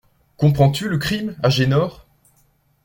[0.35, 2.07] Comprends-tu le crime, Agénor?